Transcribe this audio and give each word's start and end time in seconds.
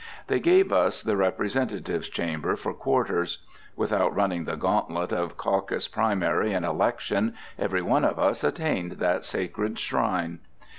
They 0.25 0.39
gave 0.39 0.71
us 0.73 1.03
the 1.03 1.15
Representatives 1.15 2.09
Chamber 2.09 2.55
for 2.55 2.73
quarters. 2.73 3.45
Without 3.75 4.15
running 4.15 4.45
the 4.45 4.55
gauntlet 4.55 5.11
of 5.13 5.37
caucus 5.37 5.87
primary 5.87 6.53
and 6.53 6.65
election, 6.65 7.35
every 7.59 7.83
one 7.83 8.03
of 8.03 8.17
us 8.17 8.43
attained 8.43 8.93
that 8.93 9.23
sacred 9.25 9.77
shrine. 9.77 10.39